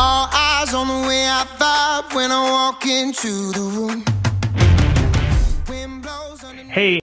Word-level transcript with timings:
All 0.00 0.28
eyes 0.30 0.72
on 0.74 0.86
the 0.86 1.08
way 1.08 1.26
I 1.26 1.44
vibe 1.58 2.14
when 2.14 2.30
I 2.30 2.50
walk 2.52 2.86
into 2.86 3.50
the 3.50 3.60
room. 3.60 4.04
Wind 5.68 6.02
blows 6.04 6.44
underneath 6.44 6.72
Hey, 6.72 7.00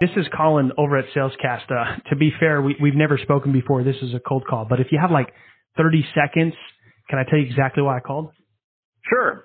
this 0.00 0.08
is 0.16 0.26
Collin 0.34 0.72
over 0.78 0.96
at 0.96 1.04
Salescast. 1.14 1.70
Uh, 1.70 1.96
to 2.08 2.16
be 2.16 2.32
fair, 2.40 2.62
we, 2.62 2.76
we've 2.80 2.94
never 2.94 3.18
spoken 3.18 3.52
before. 3.52 3.84
This 3.84 3.96
is 4.00 4.14
a 4.14 4.20
cold 4.20 4.46
call, 4.48 4.64
but 4.64 4.80
if 4.80 4.86
you 4.90 4.98
have 4.98 5.10
like 5.10 5.28
30 5.76 6.02
seconds, 6.14 6.54
can 7.10 7.18
I 7.18 7.24
tell 7.28 7.38
you 7.38 7.44
exactly 7.44 7.82
why 7.82 7.98
I 7.98 8.00
called? 8.00 8.30
Sure. 9.10 9.44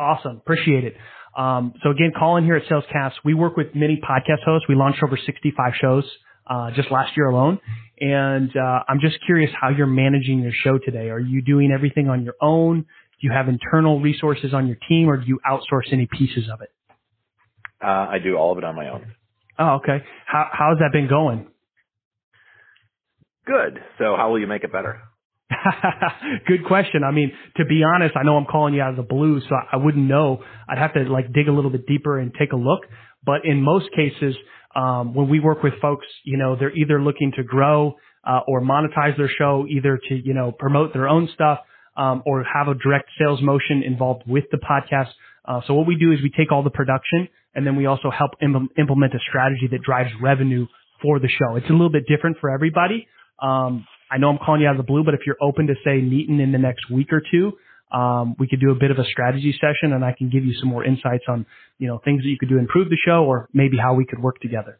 Awesome. 0.00 0.38
Appreciate 0.38 0.82
it. 0.82 0.96
Um, 1.36 1.74
so 1.84 1.90
again, 1.90 2.10
Collin 2.18 2.42
here 2.42 2.56
at 2.56 2.64
Salescast. 2.64 3.12
We 3.24 3.34
work 3.34 3.56
with 3.56 3.76
many 3.76 4.00
podcast 4.02 4.42
hosts. 4.44 4.66
We 4.68 4.74
launched 4.74 5.00
over 5.04 5.16
65 5.16 5.74
shows 5.80 6.04
uh, 6.50 6.72
just 6.72 6.90
last 6.90 7.16
year 7.16 7.28
alone. 7.28 7.60
And 8.00 8.50
uh, 8.56 8.82
I'm 8.88 9.00
just 9.00 9.16
curious 9.26 9.50
how 9.58 9.70
you're 9.70 9.86
managing 9.86 10.40
your 10.40 10.52
show 10.52 10.78
today. 10.78 11.10
Are 11.10 11.18
you 11.18 11.42
doing 11.42 11.72
everything 11.72 12.08
on 12.08 12.24
your 12.24 12.34
own? 12.40 12.80
Do 12.80 13.26
you 13.26 13.32
have 13.32 13.48
internal 13.48 14.00
resources 14.00 14.54
on 14.54 14.66
your 14.68 14.76
team, 14.88 15.08
or 15.08 15.16
do 15.16 15.26
you 15.26 15.40
outsource 15.48 15.92
any 15.92 16.06
pieces 16.06 16.48
of 16.52 16.60
it? 16.60 16.70
Uh, 17.82 17.86
I 17.86 18.18
do 18.22 18.36
all 18.36 18.52
of 18.52 18.58
it 18.58 18.64
on 18.64 18.76
my 18.76 18.88
own. 18.88 19.12
Oh, 19.58 19.76
okay. 19.76 20.04
How 20.26 20.48
how's 20.52 20.78
that 20.78 20.90
been 20.92 21.08
going? 21.08 21.48
Good. 23.44 23.80
So 23.98 24.14
how 24.16 24.30
will 24.30 24.38
you 24.38 24.46
make 24.46 24.62
it 24.62 24.70
better? 24.70 25.00
Good 26.46 26.64
question. 26.66 27.02
I 27.02 27.10
mean, 27.10 27.32
to 27.56 27.64
be 27.64 27.82
honest, 27.82 28.14
I 28.16 28.22
know 28.22 28.36
I'm 28.36 28.44
calling 28.44 28.74
you 28.74 28.82
out 28.82 28.90
of 28.90 28.96
the 28.96 29.02
blue, 29.02 29.40
so 29.40 29.48
I 29.72 29.76
wouldn't 29.76 30.06
know. 30.06 30.44
I'd 30.68 30.78
have 30.78 30.94
to 30.94 31.00
like 31.04 31.32
dig 31.32 31.48
a 31.48 31.52
little 31.52 31.70
bit 31.70 31.86
deeper 31.86 32.18
and 32.18 32.32
take 32.38 32.52
a 32.52 32.56
look. 32.56 32.82
But 33.24 33.44
in 33.44 33.62
most 33.62 33.88
cases, 33.96 34.36
um, 34.78 35.14
when 35.14 35.28
we 35.28 35.40
work 35.40 35.62
with 35.62 35.74
folks, 35.82 36.06
you 36.24 36.36
know, 36.36 36.56
they're 36.56 36.76
either 36.76 37.02
looking 37.02 37.32
to 37.36 37.42
grow 37.42 37.96
uh, 38.24 38.40
or 38.46 38.60
monetize 38.60 39.16
their 39.16 39.30
show, 39.38 39.66
either 39.68 39.98
to 40.08 40.14
you 40.14 40.34
know 40.34 40.52
promote 40.52 40.92
their 40.92 41.08
own 41.08 41.28
stuff 41.34 41.60
um, 41.96 42.22
or 42.26 42.44
have 42.44 42.68
a 42.68 42.74
direct 42.74 43.10
sales 43.18 43.42
motion 43.42 43.82
involved 43.84 44.22
with 44.26 44.44
the 44.52 44.58
podcast. 44.58 45.08
Uh, 45.44 45.60
so 45.66 45.74
what 45.74 45.86
we 45.86 45.96
do 45.96 46.12
is 46.12 46.18
we 46.22 46.30
take 46.30 46.52
all 46.52 46.62
the 46.62 46.70
production 46.70 47.28
and 47.54 47.66
then 47.66 47.74
we 47.74 47.86
also 47.86 48.10
help 48.10 48.32
Im- 48.40 48.68
implement 48.78 49.14
a 49.14 49.18
strategy 49.28 49.66
that 49.70 49.82
drives 49.82 50.10
revenue 50.22 50.66
for 51.02 51.18
the 51.18 51.28
show. 51.28 51.56
It's 51.56 51.68
a 51.68 51.72
little 51.72 51.90
bit 51.90 52.04
different 52.06 52.36
for 52.40 52.50
everybody. 52.50 53.08
Um, 53.42 53.86
I 54.10 54.18
know 54.18 54.30
I'm 54.30 54.38
calling 54.38 54.60
you 54.60 54.68
out 54.68 54.78
of 54.78 54.78
the 54.78 54.90
blue, 54.90 55.04
but 55.04 55.14
if 55.14 55.20
you're 55.26 55.42
open 55.42 55.66
to 55.66 55.74
say 55.84 56.00
meeting 56.00 56.40
in 56.40 56.52
the 56.52 56.58
next 56.58 56.90
week 56.90 57.12
or 57.12 57.22
two, 57.30 57.52
um, 57.90 58.36
we 58.38 58.46
could 58.48 58.60
do 58.60 58.70
a 58.70 58.74
bit 58.74 58.90
of 58.90 58.98
a 58.98 59.04
strategy 59.04 59.52
session 59.52 59.92
and 59.92 60.04
I 60.04 60.14
can 60.16 60.28
give 60.30 60.44
you 60.44 60.54
some 60.60 60.68
more 60.68 60.84
insights 60.84 61.24
on, 61.28 61.46
you 61.78 61.88
know, 61.88 62.00
things 62.04 62.22
that 62.22 62.28
you 62.28 62.36
could 62.38 62.48
do 62.48 62.56
to 62.56 62.60
improve 62.60 62.88
the 62.90 62.98
show 63.04 63.24
or 63.24 63.48
maybe 63.52 63.76
how 63.76 63.94
we 63.94 64.04
could 64.04 64.22
work 64.22 64.40
together. 64.40 64.78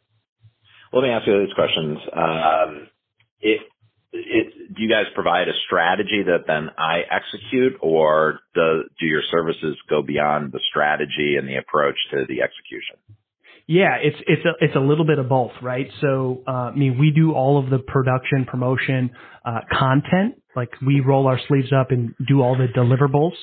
Let 0.93 1.03
me 1.03 1.11
ask 1.11 1.27
you 1.27 1.45
these 1.45 1.55
questions. 1.55 1.99
Um, 2.13 2.89
it, 3.41 3.61
it, 4.13 4.75
do 4.75 4.83
you 4.83 4.89
guys 4.89 5.05
provide 5.15 5.49
a 5.49 5.53
strategy 5.67 6.23
that 6.27 6.47
then 6.47 6.71
I 6.79 7.03
execute, 7.11 7.75
or 7.81 8.41
do, 8.55 8.85
do 8.99 9.07
your 9.07 9.23
services 9.31 9.77
go 9.89 10.03
beyond 10.03 10.53
the 10.53 10.61
strategy 10.71 11.37
and 11.39 11.47
the 11.47 11.57
approach 11.57 11.97
to 12.13 12.25
the 12.27 12.41
execution? 12.41 12.97
Yeah, 13.69 13.97
it's 14.03 14.17
it's 14.27 14.43
a 14.47 14.65
it's 14.65 14.77
a 14.77 14.81
little 14.81 15.05
bit 15.05 15.19
of 15.19 15.29
both, 15.29 15.53
right? 15.61 15.89
So, 16.01 16.43
uh, 16.49 16.73
I 16.73 16.75
mean, 16.75 16.99
we 16.99 17.11
do 17.11 17.33
all 17.33 17.63
of 17.63 17.69
the 17.69 17.79
production, 17.79 18.47
promotion, 18.47 19.11
uh, 19.45 19.61
content. 19.71 20.43
Like 20.57 20.71
we 20.85 21.01
roll 21.01 21.27
our 21.27 21.39
sleeves 21.49 21.71
up 21.71 21.91
and 21.91 22.15
do 22.27 22.41
all 22.41 22.57
the 22.57 22.69
deliverables, 22.75 23.35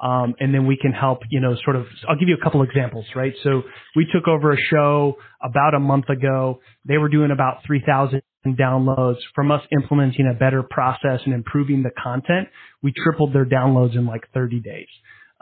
um, 0.00 0.34
and 0.40 0.54
then 0.54 0.66
we 0.66 0.78
can 0.80 0.92
help. 0.92 1.20
You 1.30 1.40
know, 1.40 1.54
sort 1.64 1.76
of. 1.76 1.84
I'll 2.08 2.16
give 2.18 2.28
you 2.28 2.34
a 2.40 2.42
couple 2.42 2.62
examples, 2.62 3.04
right? 3.14 3.34
So 3.42 3.60
we 3.94 4.06
took 4.10 4.26
over 4.26 4.52
a 4.52 4.56
show 4.70 5.16
about 5.42 5.74
a 5.74 5.80
month 5.80 6.08
ago. 6.08 6.60
They 6.88 6.96
were 6.96 7.10
doing 7.10 7.30
about 7.30 7.58
three 7.66 7.82
thousand 7.86 8.22
downloads 8.46 9.18
from 9.34 9.50
us 9.50 9.60
implementing 9.70 10.26
a 10.34 10.34
better 10.34 10.62
process 10.62 11.20
and 11.26 11.34
improving 11.34 11.82
the 11.82 11.90
content. 12.02 12.48
We 12.82 12.94
tripled 12.96 13.34
their 13.34 13.46
downloads 13.46 13.96
in 13.96 14.06
like 14.06 14.22
30 14.34 14.60
days. 14.60 14.88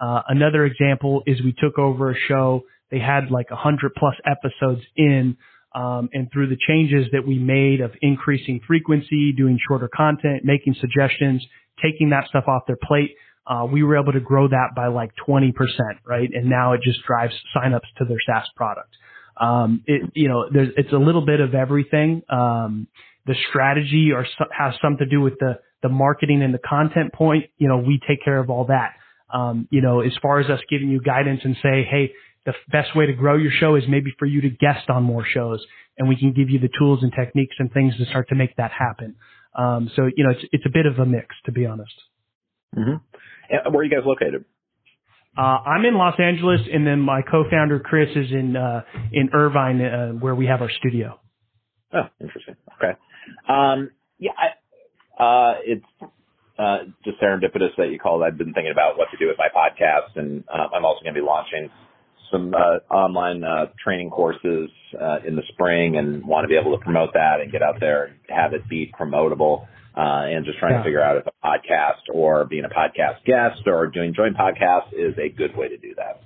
Uh, 0.00 0.22
another 0.28 0.64
example 0.64 1.22
is 1.26 1.42
we 1.42 1.52
took 1.58 1.78
over 1.78 2.12
a 2.12 2.14
show 2.28 2.62
they 2.92 3.00
had 3.00 3.30
like 3.30 3.46
a 3.50 3.56
hundred 3.56 3.92
plus 3.96 4.14
episodes 4.24 4.82
in, 4.96 5.36
um, 5.74 6.10
and 6.12 6.30
through 6.32 6.48
the 6.48 6.58
changes 6.68 7.06
that 7.12 7.26
we 7.26 7.38
made 7.38 7.80
of 7.80 7.90
increasing 8.02 8.60
frequency, 8.66 9.32
doing 9.32 9.58
shorter 9.66 9.88
content, 9.88 10.44
making 10.44 10.76
suggestions, 10.78 11.44
taking 11.82 12.10
that 12.10 12.28
stuff 12.28 12.44
off 12.46 12.62
their 12.66 12.78
plate, 12.80 13.16
uh, 13.46 13.64
we 13.64 13.82
were 13.82 14.00
able 14.00 14.12
to 14.12 14.20
grow 14.20 14.46
that 14.46 14.68
by 14.76 14.86
like 14.88 15.10
20%, 15.26 15.52
right? 16.06 16.28
And 16.32 16.48
now 16.48 16.74
it 16.74 16.82
just 16.82 17.02
drives 17.04 17.34
signups 17.56 17.88
to 17.98 18.04
their 18.04 18.18
SaaS 18.26 18.46
product. 18.54 18.94
Um, 19.40 19.82
it, 19.86 20.10
you 20.14 20.28
know, 20.28 20.48
there's, 20.52 20.68
it's 20.76 20.92
a 20.92 20.98
little 20.98 21.24
bit 21.24 21.40
of 21.40 21.54
everything. 21.54 22.22
Um, 22.28 22.86
the 23.26 23.34
strategy 23.48 24.10
or 24.14 24.26
so, 24.38 24.44
has 24.56 24.74
something 24.82 25.06
to 25.06 25.06
do 25.06 25.20
with 25.20 25.38
the, 25.40 25.58
the 25.82 25.88
marketing 25.88 26.42
and 26.42 26.52
the 26.52 26.58
content 26.58 27.12
point. 27.12 27.46
You 27.58 27.68
know, 27.68 27.78
we 27.78 27.98
take 28.06 28.22
care 28.22 28.38
of 28.38 28.50
all 28.50 28.66
that. 28.66 28.92
Um, 29.32 29.66
you 29.70 29.80
know, 29.80 30.00
as 30.00 30.12
far 30.20 30.40
as 30.40 30.50
us 30.50 30.60
giving 30.68 30.90
you 30.90 31.00
guidance 31.00 31.40
and 31.42 31.56
say, 31.62 31.84
hey, 31.90 32.12
the 32.44 32.54
best 32.70 32.96
way 32.96 33.06
to 33.06 33.12
grow 33.12 33.36
your 33.36 33.52
show 33.52 33.76
is 33.76 33.84
maybe 33.88 34.12
for 34.18 34.26
you 34.26 34.40
to 34.40 34.50
guest 34.50 34.90
on 34.90 35.04
more 35.04 35.24
shows 35.24 35.64
and 35.98 36.08
we 36.08 36.16
can 36.16 36.32
give 36.32 36.50
you 36.50 36.58
the 36.58 36.70
tools 36.78 37.02
and 37.02 37.12
techniques 37.12 37.54
and 37.58 37.72
things 37.72 37.96
to 37.98 38.04
start 38.06 38.28
to 38.28 38.34
make 38.34 38.56
that 38.56 38.72
happen. 38.72 39.14
Um, 39.56 39.90
so, 39.94 40.08
you 40.16 40.24
know, 40.24 40.30
it's, 40.30 40.44
it's 40.50 40.66
a 40.66 40.70
bit 40.70 40.86
of 40.86 40.98
a 40.98 41.06
mix, 41.06 41.28
to 41.44 41.52
be 41.52 41.66
honest. 41.66 41.92
Mm-hmm. 42.76 43.72
Where 43.72 43.80
are 43.80 43.84
you 43.84 43.90
guys 43.90 44.04
located? 44.04 44.44
Uh, 45.36 45.40
I'm 45.40 45.84
in 45.84 45.94
Los 45.94 46.18
Angeles 46.18 46.60
and 46.72 46.86
then 46.86 47.00
my 47.00 47.22
co-founder 47.22 47.80
Chris 47.80 48.08
is 48.16 48.30
in, 48.32 48.56
uh, 48.56 48.82
in 49.12 49.30
Irvine, 49.32 49.80
uh, 49.80 50.08
where 50.12 50.34
we 50.34 50.46
have 50.46 50.60
our 50.62 50.70
studio. 50.70 51.18
Oh, 51.92 52.08
interesting. 52.20 52.56
Okay. 52.78 52.98
Um, 53.48 53.90
yeah, 54.18 54.32
I, 54.36 55.22
uh, 55.22 55.54
it's, 55.64 55.84
uh, 56.58 56.78
just 57.04 57.20
serendipitous 57.20 57.76
that 57.78 57.90
you 57.90 57.98
called. 57.98 58.22
I've 58.22 58.36
been 58.38 58.52
thinking 58.52 58.72
about 58.72 58.98
what 58.98 59.08
to 59.10 59.16
do 59.16 59.26
with 59.26 59.36
my 59.38 59.48
podcast 59.48 60.16
and, 60.16 60.44
uh, 60.52 60.68
I'm 60.74 60.84
also 60.84 61.02
going 61.02 61.14
to 61.14 61.20
be 61.20 61.26
launching 61.26 61.70
some 62.32 62.54
uh, 62.54 62.92
online 62.92 63.44
uh, 63.44 63.66
training 63.82 64.10
courses 64.10 64.70
uh, 65.00 65.18
in 65.26 65.36
the 65.36 65.42
spring 65.52 65.96
and 65.96 66.26
want 66.26 66.44
to 66.44 66.48
be 66.48 66.56
able 66.56 66.76
to 66.76 66.82
promote 66.82 67.12
that 67.12 67.40
and 67.40 67.52
get 67.52 67.62
out 67.62 67.78
there 67.78 68.04
and 68.06 68.14
have 68.28 68.54
it 68.54 68.68
be 68.68 68.90
promotable. 68.98 69.66
Uh, 69.94 70.24
and 70.24 70.46
just 70.46 70.58
trying 70.58 70.72
Yeah. 70.72 70.78
to 70.78 70.84
figure 70.84 71.02
out 71.02 71.18
if 71.18 71.26
a 71.26 71.46
podcast 71.46 72.00
or 72.14 72.46
being 72.46 72.64
a 72.64 72.68
podcast 72.70 73.22
guest 73.26 73.66
or 73.66 73.86
doing 73.88 74.14
joint 74.14 74.34
podcasts 74.34 74.90
is 74.94 75.14
a 75.18 75.28
good 75.28 75.54
way 75.54 75.68
to 75.68 75.76
do 75.76 75.94
that. 75.96 76.22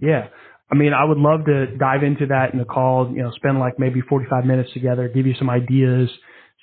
Yeah. 0.00 0.28
I 0.70 0.76
mean, 0.76 0.92
I 0.92 1.02
would 1.02 1.18
love 1.18 1.46
to 1.46 1.66
dive 1.76 2.04
into 2.04 2.26
that 2.26 2.52
in 2.52 2.60
the 2.60 2.64
call, 2.64 3.10
you 3.10 3.22
know, 3.22 3.32
spend 3.32 3.58
like 3.58 3.80
maybe 3.80 4.00
45 4.02 4.44
minutes 4.44 4.72
together, 4.72 5.08
give 5.08 5.26
you 5.26 5.34
some 5.34 5.50
ideas, 5.50 6.08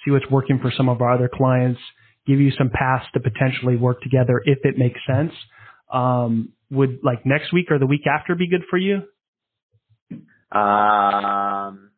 see 0.06 0.12
what's 0.12 0.30
working 0.32 0.60
for 0.60 0.72
some 0.72 0.88
of 0.88 1.02
our 1.02 1.12
other 1.12 1.30
clients, 1.32 1.82
give 2.26 2.40
you 2.40 2.52
some 2.58 2.70
paths 2.70 3.06
to 3.14 3.20
potentially 3.20 3.76
work 3.76 4.02
together 4.02 4.42
if 4.46 4.60
it 4.64 4.78
makes 4.78 5.00
sense. 5.06 5.34
Um, 5.92 6.54
would 6.70 7.00
like 7.04 7.26
next 7.26 7.54
week 7.54 7.68
or 7.72 7.80
the 7.80 7.86
week 7.86 8.06
after 8.08 8.36
be 8.36 8.50
good 8.50 8.64
for 8.70 8.78
you? 8.78 9.04
Um, 10.52 11.92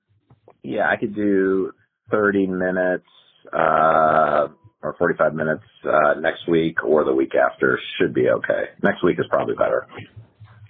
yeah, 0.63 0.89
I 0.89 0.95
could 0.99 1.15
do 1.15 1.71
30 2.11 2.47
minutes, 2.47 3.05
uh, 3.53 4.47
or 4.81 4.95
45 4.97 5.33
minutes, 5.33 5.63
uh, 5.85 6.15
next 6.19 6.47
week 6.47 6.83
or 6.83 7.03
the 7.03 7.13
week 7.13 7.33
after 7.35 7.79
should 7.97 8.13
be 8.13 8.29
okay. 8.29 8.69
Next 8.83 9.03
week 9.03 9.17
is 9.19 9.25
probably 9.29 9.55
better. 9.55 9.87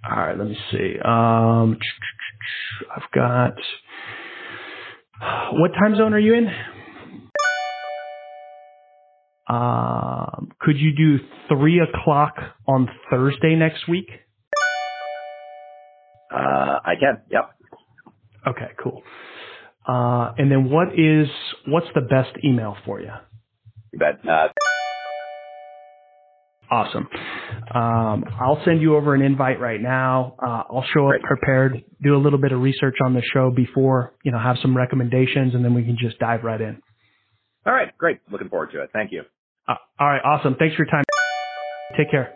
All 0.09 0.17
right, 0.17 0.37
let 0.37 0.47
me 0.47 0.57
see. 0.71 0.97
Um, 1.03 1.77
I've 2.95 3.11
got, 3.13 3.53
what 5.53 5.71
time 5.73 5.95
zone 5.95 6.13
are 6.13 6.19
you 6.19 6.33
in? 6.33 6.47
Um, 9.49 10.51
could 10.61 10.77
you 10.77 10.95
do 10.95 11.19
three 11.47 11.79
o'clock 11.79 12.35
on 12.67 12.87
Thursday 13.09 13.55
next 13.55 13.87
week? 13.87 14.07
Uh, 16.31 16.79
I 16.85 16.93
can. 16.99 17.21
Yep. 17.31 17.49
Okay, 18.47 18.67
cool. 18.81 19.01
Uh, 19.87 20.33
and 20.37 20.51
then 20.51 20.69
what 20.69 20.89
is 20.97 21.27
what's 21.67 21.87
the 21.95 22.01
best 22.01 22.31
email 22.43 22.77
for 22.85 23.01
you? 23.01 23.11
You 23.91 23.99
bet. 23.99 24.19
Uh, 24.27 24.49
Awesome. 26.71 27.09
Um, 27.73 28.23
I'll 28.39 28.61
send 28.63 28.79
you 28.79 28.95
over 28.95 29.15
an 29.15 29.23
invite 29.23 29.59
right 29.59 29.81
now. 29.81 30.35
Uh, 30.39 30.63
I'll 30.71 30.85
show 30.93 31.05
up 31.07 31.13
Great. 31.13 31.23
prepared, 31.23 31.83
do 32.03 32.15
a 32.15 32.21
little 32.21 32.37
bit 32.37 32.51
of 32.51 32.61
research 32.61 32.97
on 33.03 33.15
the 33.15 33.23
show 33.33 33.49
before, 33.49 34.13
you 34.23 34.31
know, 34.31 34.37
have 34.37 34.57
some 34.61 34.77
recommendations, 34.77 35.55
and 35.55 35.65
then 35.65 35.73
we 35.73 35.83
can 35.83 35.97
just 35.99 36.19
dive 36.19 36.43
right 36.43 36.61
in. 36.61 36.79
all 37.65 37.73
right. 37.73 37.97
Great. 37.97 38.19
Looking 38.31 38.49
forward 38.49 38.69
to 38.73 38.83
it. 38.83 38.91
Thank 38.93 39.11
you. 39.11 39.23
Uh, 39.69 39.75
all 39.99 40.07
right, 40.07 40.21
awesome. 40.25 40.55
Thanks 40.55 40.75
for 40.75 40.83
your 40.83 40.91
time. 40.91 41.03
Take 41.95 42.09
care. 42.09 42.33